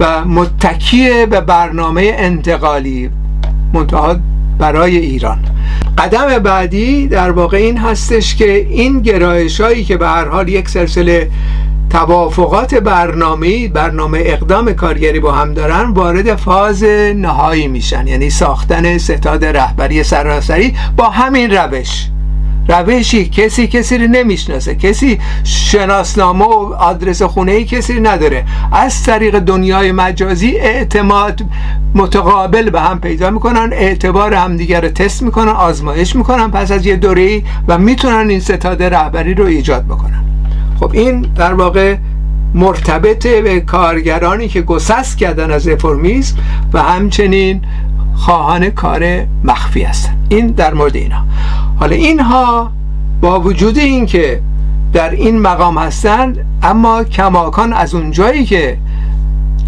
و 0.01 0.25
متکیه 0.25 1.27
به 1.27 1.41
برنامه 1.41 2.15
انتقالی 2.17 3.11
منتها 3.75 4.17
برای 4.59 4.97
ایران. 4.97 5.52
قدم 5.99 6.39
بعدی 6.39 7.09
در 7.09 7.31
واقع 7.31 7.57
این 7.57 7.79
هستش 7.79 8.37
که 8.37 8.55
این 8.55 9.01
گرایش 9.01 9.61
هایی 9.61 9.85
که 9.85 9.97
به 9.97 10.09
هر 10.09 10.29
حال 10.29 10.49
یک 10.49 10.69
سلسله 10.69 11.31
توافقات 11.91 12.75
برنامه 12.75 13.69
برنامه 13.69 14.23
اقدام 14.25 14.73
کارگری 14.73 15.21
با 15.21 15.33
هم 15.33 15.55
دارن 15.55 15.91
وارد 15.91 16.35
فاز 16.35 16.85
نهایی 17.17 17.69
میشن. 17.69 18.07
یعنی 18.07 18.31
ساختن 18.31 18.99
ستاد 18.99 19.45
رهبری 19.45 20.03
سراسری 20.03 20.75
با 20.97 21.11
همین 21.11 21.51
روش. 21.51 22.12
روشی 22.69 23.29
کسی 23.29 23.67
کسی 23.67 23.99
رو 23.99 24.07
نمی‌شناسه. 24.07 24.75
کسی 24.75 25.19
شناسنامه 25.45 26.45
و 26.45 26.75
آدرس 26.79 27.23
خونه 27.23 27.65
کسی 27.65 28.01
نداره. 28.01 28.45
از 28.73 29.03
طریق 29.03 29.39
دنیای 29.39 29.93
مجازی 29.93 30.57
اعتماد 30.57 31.41
متقابل 31.95 32.71
به 32.71 32.81
هم 32.81 33.01
پیدا 33.01 33.31
می‌کنن 33.31 33.71
اعتبار 33.73 34.35
همدیگر 34.35 34.81
رو 34.81 34.89
تست 34.89 35.23
می‌کنن 35.23 35.49
آزمایش 35.49 36.17
می‌کنن. 36.17 36.51
پس 36.51 36.71
از 36.71 36.87
یه 36.87 36.97
دوره 36.97 37.43
و 37.69 37.79
می‌تونن 37.79 38.31
این 38.31 38.41
ستاد 38.41 38.83
رهبری 38.83 39.35
رو 39.35 39.45
ایجاد 39.45 39.85
بکنن. 39.85 40.25
خب 40.81 40.91
این 40.93 41.21
در 41.21 41.55
واقع 41.55 41.97
مرتبط 42.55 43.27
به 43.27 43.61
کارگرانی 43.61 44.49
که 44.49 44.63
گسست 44.63 45.19
کردن 45.19 45.51
از 45.51 45.69
رفرمیسم 45.69 46.37
و 46.73 46.83
همچنین 46.83 47.63
خواهان 48.15 48.71
کار 48.71 49.27
مخفی 49.45 49.83
هستن. 49.83 50.17
این 50.29 50.47
در 50.47 50.75
مورد 50.75 50.97
اینها 50.97 51.25
حالا 51.77 51.97
اینها 51.97 52.71
با 53.21 53.41
وجود 53.41 53.79
اینکه 53.79 54.41
در 54.93 55.11
این 55.11 55.41
مقام 55.41 55.79
هستند 55.79 56.45
اما 56.63 57.05
کماکان 57.05 57.73
از 57.73 57.95
اونجایی 57.95 58.45
که 58.45 58.79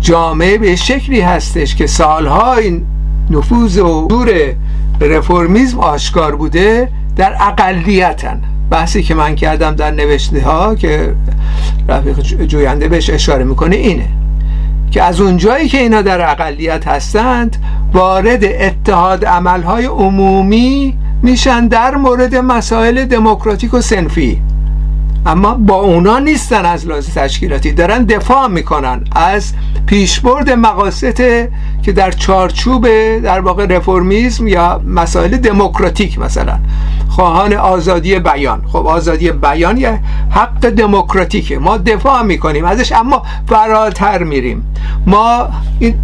جامعه 0.00 0.58
به 0.58 0.76
شکلی 0.76 1.20
هستش 1.20 1.74
که 1.74 1.86
سالها 1.86 2.54
این 2.54 2.86
نفوذ 3.30 3.78
و 3.78 4.06
دور 4.08 4.54
رفرمیزم 5.00 5.80
آشکار 5.80 6.36
بوده 6.36 6.88
در 7.16 7.36
اقلیتن. 7.40 8.42
بحثی 8.70 9.02
که 9.02 9.14
من 9.14 9.34
کردم 9.34 9.74
در 9.74 9.90
نوشته 9.90 10.42
ها 10.42 10.74
که 10.74 11.14
رفیق 11.88 12.20
جوینده 12.46 12.88
بهش 12.88 13.10
اشاره 13.10 13.44
می‌کنه 13.44 13.76
اینه 13.76 14.08
که 14.90 15.02
از 15.02 15.20
اونجایی 15.20 15.68
که 15.68 15.78
اینا 15.78 16.02
در 16.02 16.30
اقلیت 16.30 16.88
هستند 16.88 17.56
وارد 17.92 18.44
اتحاد 18.44 19.24
عملهای 19.24 19.84
عمومی 19.84 20.94
میشن 21.24 21.68
در 21.68 21.96
مورد 21.96 22.34
مسائل 22.34 23.04
دموکراتیک 23.04 23.74
و 23.74 23.80
سنفی. 23.80 24.42
اما 25.26 25.54
با 25.54 25.74
اونا 25.74 26.18
نیستن 26.18 26.64
از 26.66 26.86
لحاظ 26.86 27.08
تشکیلاتی. 27.14 27.72
دارن 27.72 28.04
دفاع 28.04 28.48
می‌کنن 28.48 29.04
از 29.12 29.52
پیشبرد 29.86 30.50
مقاصد 30.50 31.18
که 31.82 31.92
در 31.92 32.10
چارچوب 32.10 32.88
در 33.18 33.40
واقع 33.40 33.66
رفرمیزم 33.66 34.48
یا 34.48 34.80
مسائل 34.86 35.36
دموکراتیک 35.36 36.18
مثلا. 36.18 36.58
خواهان 37.08 37.52
آزادی 37.52 38.18
بیان. 38.18 38.62
خب 38.66 38.86
آزادی 38.86 39.30
بیان 39.30 39.76
یه 39.76 40.00
حق 40.30 40.68
دموکراتیکه. 40.68 41.58
ما 41.58 41.76
دفاع 41.76 42.22
می‌کنیم 42.22 42.64
ازش 42.64 42.92
اما 42.92 43.22
فراتر 43.46 44.22
میریم. 44.22 44.74
ما 45.06 45.48
این 45.78 45.94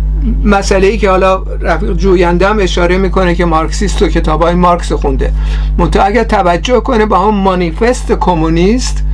مسئله 0.44 0.86
ای 0.86 0.98
که 0.98 1.10
حالا 1.10 1.42
رفیق 1.60 1.92
جوینده 1.92 2.48
هم 2.48 2.58
اشاره 2.60 2.98
می‌کنه 2.98 3.34
که 3.34 3.44
مارکسیست 3.44 4.02
و 4.02 4.08
کتاب 4.08 4.42
های 4.42 4.54
مارکس 4.54 4.92
خونده. 4.92 5.32
منتها 5.78 6.02
اگر 6.02 6.24
توجه 6.24 6.80
کنه 6.80 7.06
با 7.06 7.18
هم 7.18 7.34
مانیفست 7.34 8.12
کمونیست 8.12 9.04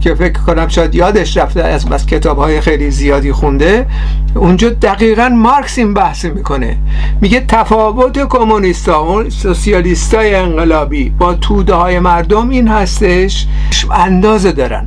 که 0.00 0.14
فکر 0.14 0.40
کنم 0.40 0.68
شاید 0.68 0.94
یادش 0.94 1.36
رفته 1.36 1.62
از 1.62 1.86
بس 1.86 2.06
کتاب 2.06 2.38
های 2.38 2.60
خیلی 2.60 2.90
زیادی 2.90 3.32
خونده 3.32 3.86
اونجا 4.34 4.70
دقیقا 4.70 5.28
مارکس 5.28 5.78
این 5.78 5.94
بحث 5.94 6.24
می‌کنه. 6.24 6.76
میگه 7.20 7.44
تفاوت 7.48 8.18
کمونیستا 8.28 9.30
سوسیالیستای 9.30 10.34
انقلابی 10.34 11.10
با 11.18 11.34
توده 11.34 11.74
های 11.74 11.98
مردم 11.98 12.48
این 12.48 12.68
هستش 12.68 13.46
اندازه 13.90 14.52
دارن. 14.52 14.86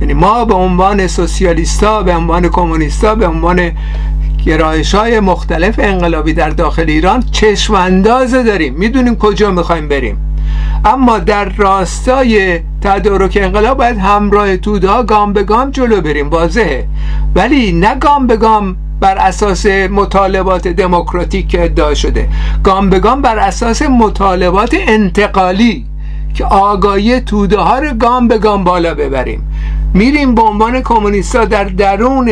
یعنی 0.00 0.14
ما 0.14 0.44
به 0.44 0.54
عنوان 0.54 1.06
سوسیالیستا 1.06 2.02
به 2.02 2.16
عنوان 2.16 2.48
کمونیستا 2.48 3.14
به 3.14 3.26
عنوان 3.26 3.70
گرایش 4.46 4.94
های 4.94 5.20
مختلف 5.20 5.74
انقلابی 5.78 6.32
در 6.32 6.50
داخل 6.50 6.84
ایران 6.88 7.22
چشم 7.32 7.74
اندازه 7.74 8.42
داریم. 8.42 8.74
می‌دونیم 8.74 9.16
کجا 9.16 9.50
می‌خوایم 9.50 9.88
بریم. 9.88 10.16
اما 10.84 11.18
در 11.18 11.44
راستای 11.44 12.60
تدارک 12.80 13.38
انقلاب 13.40 13.78
باید 13.78 13.98
همراه 13.98 14.56
توده 14.56 14.88
ها 14.88 15.02
گام 15.02 15.32
به 15.32 15.42
گام 15.42 15.70
جلو 15.70 16.00
بریم. 16.00 16.30
واضحه. 16.30 16.86
ولی 17.34 17.72
نه 17.72 17.94
گام 17.94 18.26
به 18.26 18.36
گام 18.36 18.76
بر 19.00 19.18
اساس 19.18 19.66
مطالبات 19.66 20.68
دموکراتیک 20.68 21.48
که 21.48 21.64
ادعا 21.64 21.94
شده. 21.94 22.28
گام 22.64 22.90
به 22.90 22.98
گام 22.98 23.22
بر 23.22 23.38
اساس 23.38 23.82
مطالبات 23.82 24.76
انتقالی 24.88 25.86
که 26.34 26.44
آگاهی 26.44 27.20
توده 27.20 27.58
ها 27.58 27.78
رو 27.78 27.94
گام 27.94 28.28
به 28.28 28.38
گام 28.38 28.64
بالا 28.64 28.94
ببریم. 28.94 29.42
میریم 29.94 30.34
به 30.34 30.42
عنوان 30.42 30.80
کمونیستا 30.80 31.44
در 31.44 31.64
درون 31.64 32.30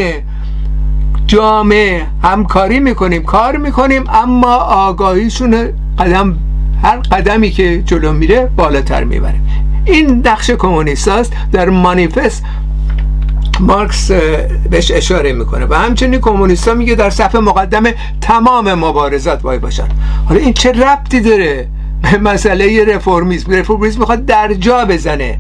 جامعه 1.28 2.06
همکاری 2.22 2.80
می‌کنیم 2.80 3.22
کار 3.22 3.56
می‌کنیم 3.56 4.04
اما 4.08 4.54
آگاهیشون 4.56 5.68
قدم 5.98 6.36
هر 6.82 6.96
قدمی 6.96 7.50
که 7.50 7.82
جلو 7.82 8.12
میره 8.12 8.50
بالاتر 8.56 9.04
می‌بریم. 9.04 9.48
این 9.84 10.22
نقش 10.26 10.50
کمونیست 10.50 11.08
است 11.08 11.32
در 11.52 11.68
مانیفست 11.68 12.44
مارکس 13.60 14.10
بهش 14.70 14.90
اشاره 14.90 15.32
می‌کنه 15.32 15.66
و 15.66 15.74
همچنین 15.74 16.20
کمونیستا 16.20 16.74
میگه 16.74 16.94
در 16.94 17.10
صفحه 17.10 17.40
مقدم 17.40 17.82
تمام 18.20 18.74
مبارزات 18.74 19.42
باید 19.42 19.60
باشن 19.60 19.88
حالا 20.28 20.40
این 20.40 20.52
چه 20.52 20.72
ربطی 20.72 21.20
داره 21.20 21.68
به 22.02 22.18
مسئله 22.18 22.94
رفرمیسم 22.94 23.52
رفرمیسم 23.52 24.00
می‌خواد 24.00 24.26
در 24.26 24.54
جا 24.54 24.84
بزنه. 24.84 25.38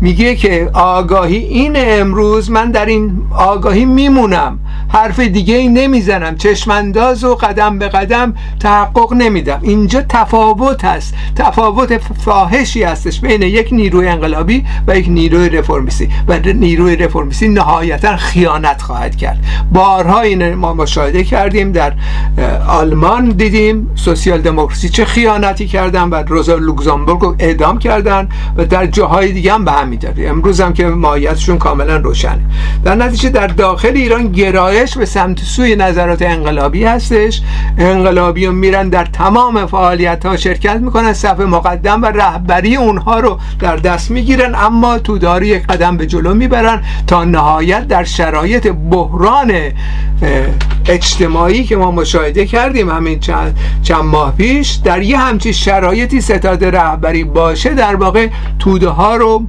میگه 0.00 0.36
که 0.36 0.70
آگاهی 0.72 1.36
این 1.36 1.72
امروز 1.76 2.50
من 2.50 2.70
در 2.70 2.86
این 2.86 3.22
آگاهی 3.36 3.84
میمونم. 3.84 4.58
حرف 4.88 5.20
دیگه 5.20 5.54
ای 5.54 5.68
نمی‌زنم. 5.68 6.36
چشمانداز 6.36 7.24
و 7.24 7.34
قدم 7.34 7.78
به 7.78 7.88
قدم 7.88 8.34
تحقق 8.60 9.12
نمیدم. 9.12 9.58
اینجا 9.62 10.02
تفاوت 10.08 10.84
هست. 10.84 11.14
تفاوت 11.36 11.98
فاحشی 11.98 12.82
هستش 12.82 13.20
بین 13.20 13.42
یک 13.42 13.68
نیروی 13.72 14.08
انقلابی 14.08 14.64
و 14.86 14.98
یک 14.98 15.08
نیروی 15.08 15.48
رفرمیستی. 15.48 16.08
و 16.28 16.38
نیروی 16.38 16.96
رفرمیستی 16.96 17.48
نهایتا 17.48 18.16
خیانت 18.16 18.82
خواهد 18.82 19.16
کرد. 19.16 19.38
بارها 19.72 20.20
این 20.20 20.54
ما 20.54 20.74
مشاهده 20.74 21.24
کردیم. 21.24 21.72
در 21.72 21.92
آلمان 22.68 23.28
دیدیم 23.28 23.90
سوسیال 23.94 24.40
دموکراسی 24.40 24.88
چه 24.88 25.04
خیانتی 25.04 25.66
کردن 25.66 26.08
و 26.08 26.14
روزا 26.14 26.54
لوکزامبورگ 26.54 27.20
رو 27.20 27.36
اعدام 27.38 27.78
کردن 27.78 28.28
و 28.56 28.64
در 28.64 28.86
جاهای 28.86 29.32
دیگه 29.32 29.52
هم 29.52 29.64
به 29.64 29.72
همین 29.84 30.00
امروز 30.18 30.60
هم 30.60 30.72
که 30.72 30.86
ماهیتشون 30.86 31.58
کاملا 31.58 31.96
روشنه. 31.96 32.40
در 32.84 32.94
نتیجه 32.94 33.28
در 33.28 33.46
داخل 33.46 33.92
ایران 33.94 34.32
گرایش 34.32 34.98
به 34.98 35.06
سمت 35.06 35.38
سوی 35.38 35.76
نظرات 35.76 36.22
انقلابی 36.22 36.84
هستش. 36.84 37.42
انقلابیون 37.78 38.54
میرن 38.54 38.88
در 38.88 39.04
تمام 39.04 39.66
فعالیت 39.66 40.26
ها 40.26 40.36
شرکت 40.36 40.76
می‌کنن 40.76 41.12
صف 41.12 41.40
مقدم 41.40 42.02
و 42.02 42.06
رهبری 42.06 42.76
اونها 42.76 43.20
رو 43.20 43.38
در 43.60 43.76
دست 43.76 44.10
می‌گیرن 44.10 44.54
اما 44.54 44.98
توداری 44.98 45.46
یک 45.46 45.66
قدم 45.66 45.96
به 45.96 46.06
جلو 46.06 46.34
می‌برن 46.34 46.82
تا 47.06 47.24
نهایت 47.24 47.88
در 47.88 48.04
شرایط 48.04 48.68
بحران 48.90 49.52
اجتماعی 50.86 51.64
که 51.64 51.76
ما 51.76 51.90
مشاهده 51.90 52.46
کردیم 52.46 52.90
همین 52.90 53.20
چند, 53.20 53.58
چند 53.82 54.04
ماه 54.04 54.36
پیش 54.36 54.70
در 54.70 55.02
یه 55.02 55.18
همچی 55.18 55.52
شرایطی 55.52 56.20
ستاد 56.20 56.64
رهبری 56.64 57.24
باشه 57.24 57.74
در 57.74 57.94
واقع 57.96 58.28
توده 58.58 58.88
ها 58.88 59.16
رو 59.16 59.46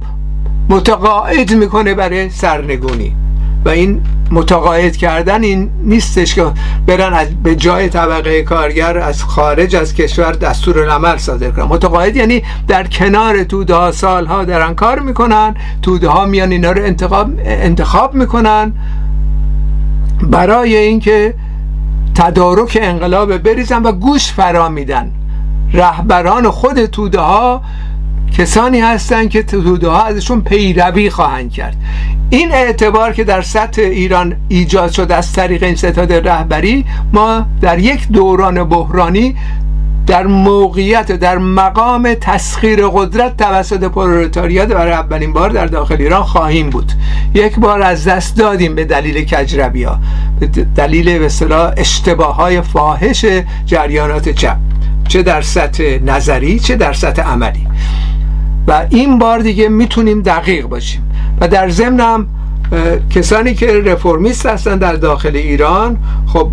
متقاعد 0.68 1.54
می‌کنه 1.54 1.94
برای 1.94 2.30
سرنگونی. 2.30 3.16
و 3.64 3.68
این 3.68 4.02
متقاعد 4.30 4.96
کردن 4.96 5.44
این 5.44 5.70
نیستش 5.82 6.34
که 6.34 6.46
برن 6.86 7.12
از 7.12 7.42
به 7.42 7.56
جای 7.56 7.88
طبقه 7.88 8.42
کارگر 8.42 8.98
از 8.98 9.24
خارج 9.24 9.76
از 9.76 9.94
کشور 9.94 10.32
دستور 10.32 10.78
العمل 10.78 11.16
صادر 11.16 11.50
کنن. 11.50 11.64
متقاعد 11.64 12.16
یعنی 12.16 12.42
در 12.68 12.86
کنار 12.86 13.44
توده 13.44 13.74
ها 13.74 13.92
سالها 13.92 14.44
درن 14.44 14.74
کار 14.74 14.98
می‌کنن 14.98 15.54
توده 15.82 16.08
ها 16.08 16.26
میان 16.26 16.52
اینا 16.52 16.72
رو 16.72 16.82
انتخاب, 16.82 17.30
انتخاب 17.44 18.14
می‌کنن 18.14 18.72
برای 20.22 20.76
اینکه 20.76 21.34
تدارک 22.14 22.78
انقلاب 22.82 23.38
بریزن 23.38 23.82
و 23.82 23.92
گوش 23.92 24.32
فرا 24.32 24.68
میدن. 24.68 25.10
رهبران 25.72 26.50
خود 26.50 26.86
توده 26.86 27.20
ها 27.20 27.62
کسانی 28.32 28.80
هستند 28.80 29.30
که 29.30 29.42
توده 29.42 29.88
ها 29.88 30.02
ازشون 30.02 30.40
پیروی 30.40 31.10
خواهند 31.10 31.52
کرد. 31.52 31.76
این 32.30 32.52
اعتبار 32.52 33.12
که 33.12 33.24
در 33.24 33.42
سطح 33.42 33.82
ایران 33.82 34.36
ایجاد 34.48 34.90
شد 34.90 35.12
از 35.12 35.32
طریق 35.32 35.62
این 35.62 35.74
ستاد 35.74 36.12
رهبری 36.12 36.84
ما 37.12 37.46
در 37.60 37.78
یک 37.78 38.08
دوران 38.08 38.64
بحرانی 38.64 39.36
در 40.06 40.26
موقعیت 40.26 41.12
در 41.12 41.38
مقام 41.38 42.14
تسخیر 42.20 42.86
قدرت 42.86 43.36
توسط 43.36 43.84
پرولتاریات 43.84 44.68
برای 44.68 44.92
اولین 44.92 45.32
بار 45.32 45.50
در 45.50 45.66
داخل 45.66 45.96
ایران 45.98 46.22
خواهیم 46.22 46.70
بود. 46.70 46.92
یک 47.34 47.58
بار 47.58 47.82
از 47.82 48.04
دست 48.04 48.36
دادیم 48.36 48.74
به 48.74 48.84
دلیل 48.84 49.24
کجربی 49.24 49.82
ها 49.82 49.98
به 50.40 50.46
دلیل 50.76 51.18
به 51.18 51.30
اشتباه 51.76 52.36
های 52.36 52.62
فاحش 52.62 53.26
جریانات 53.66 54.28
چپ 54.28 54.56
چه 55.08 55.22
در 55.22 55.42
سطح 55.42 55.98
نظری 56.04 56.58
چه 56.58 56.76
در 56.76 56.92
سطح 56.92 57.22
عملی. 57.22 57.66
و 58.68 58.86
این 58.90 59.18
بار 59.18 59.38
دیگه 59.38 59.68
می‌تونیم 59.68 60.22
دقیق 60.22 60.66
باشیم. 60.66 61.02
و 61.40 61.48
در 61.48 61.68
ضمن 61.68 62.00
هم 62.00 62.26
کسانی 63.10 63.54
که 63.54 63.80
رفرمیست 63.80 64.46
هستن 64.46 64.78
در 64.78 64.92
داخل 64.92 65.36
ایران 65.36 65.98
خب 66.26 66.48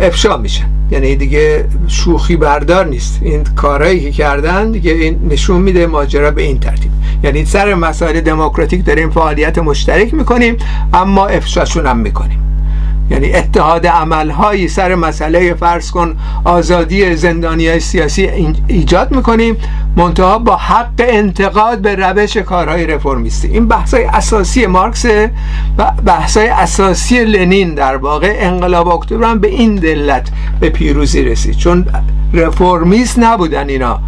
افشا 0.00 0.36
میشن. 0.36 0.66
یعنی 0.90 1.16
دیگه 1.16 1.64
شوخی 1.88 2.36
بردار 2.36 2.86
نیست. 2.86 3.18
این 3.22 3.44
کارهایی 3.44 4.00
که 4.00 4.10
کردن 4.10 4.72
دیگه 4.72 4.92
این 4.92 5.18
نشون 5.30 5.60
میده 5.60 5.86
ماجرا 5.86 6.30
به 6.30 6.42
این 6.42 6.58
ترتیب. 6.58 6.90
یعنی 7.24 7.44
سر 7.44 7.74
مسائل 7.74 8.20
دموکراتیک 8.20 8.84
داریم 8.84 9.10
فعالیت 9.10 9.58
مشترک 9.58 10.14
می‌کنیم 10.14 10.56
اما 10.94 11.26
افشاشون 11.26 11.86
هم 11.86 11.98
می‌کنیم. 11.98 12.47
یعنی 13.10 13.32
اتحاد 13.32 13.86
عملهایی 13.86 14.68
سر 14.68 14.94
مسئله 14.94 15.54
فرض 15.54 15.90
کن 15.90 16.16
آزادی 16.44 17.16
زندانی 17.16 17.68
های 17.68 17.80
سیاسی 17.80 18.28
ایجاد 18.66 19.16
می‌کنیم 19.16 19.56
منتها 19.96 20.38
با 20.38 20.56
حق 20.56 20.88
انتقاد 20.98 21.78
به 21.78 21.94
روش 21.94 22.36
کارهای 22.36 22.86
رفرمیستی. 22.86 23.48
این 23.48 23.68
بحثای 23.68 24.04
اساسی 24.04 24.66
مارکس 24.66 25.04
و 25.78 25.92
بحثای 26.04 26.48
اساسی 26.48 27.24
لنین 27.24 27.74
در 27.74 27.96
واقع 27.96 28.36
انقلاب 28.40 28.88
اکتبر 28.88 29.30
هم 29.30 29.38
به 29.38 29.48
این 29.48 29.74
دلت 29.74 30.30
به 30.60 30.70
پیروزی 30.70 31.22
رسید. 31.22 31.56
چون 31.56 31.86
رفرمیست 32.34 33.18
نبودن 33.18 33.68
اینا. 33.68 34.00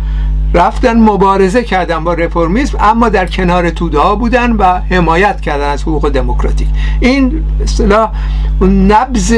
رفتن 0.55 1.01
مبارزه 1.01 1.65
کردن 1.65 2.05
با 2.05 2.15
رفرمیسم 2.15 2.79
اما 2.81 3.09
در 3.09 3.27
کنار 3.27 3.71
توده 3.71 3.99
ها 3.99 4.15
بودن 4.17 4.53
و 4.53 4.65
حمایت 4.65 5.41
کردن 5.41 5.71
از 5.71 5.83
حقوق 5.83 6.09
دموکراتیک. 6.09 6.69
این 7.01 7.45
اصطلاح 7.63 8.11
نبز 8.63 9.35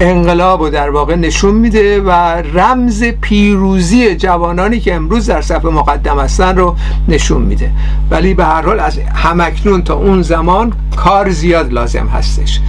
انقلاب 0.00 0.62
رو 0.62 0.70
در 0.70 0.90
واقع 0.90 1.14
نشون 1.14 1.54
میده 1.54 2.00
و 2.00 2.10
رمز 2.54 3.04
پیروزی 3.04 4.16
جوانانی 4.16 4.80
که 4.80 4.94
امروز 4.94 5.26
در 5.26 5.40
صف 5.40 5.64
مقدم 5.64 6.18
هستن 6.18 6.56
رو 6.56 6.76
نشون 7.08 7.42
میده. 7.42 7.70
ولی 8.10 8.34
به 8.34 8.44
هر 8.44 8.62
حال 8.62 8.80
از 8.80 8.98
همکنون 8.98 9.82
تا 9.82 9.94
اون 9.94 10.22
زمان 10.22 10.72
کار 10.96 11.30
زیاد 11.30 11.72
لازم 11.72 12.06
هستش. 12.06 12.60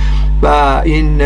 و 0.42 0.48
این 0.84 1.22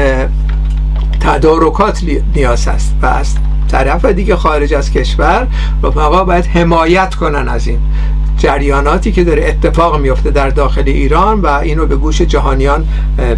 تدارکات 1.20 2.04
نیاز 2.36 2.68
هست 2.68 2.96
و 3.02 3.06
از 3.06 3.36
طرف 3.68 4.06
دیگه 4.06 4.36
خارج 4.36 4.74
از 4.74 4.92
کشور 4.92 5.48
رفقا 5.84 6.24
باید 6.24 6.46
حمایت 6.46 7.16
کنن 7.16 7.48
از 7.48 7.68
این 7.68 7.80
جریاناتی 8.38 9.12
که 9.12 9.24
داره 9.24 9.46
اتفاق 9.46 10.00
میفته 10.00 10.32
در 10.32 10.50
داخل 10.50 10.84
ایران 10.86 11.42
و 11.42 11.48
اینو 11.48 11.86
به 11.86 11.96
گوش 11.96 12.22
جهانیان 12.22 12.88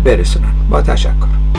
برسونن. 0.04 0.52
با 0.70 0.82
تشکر. 0.82 1.59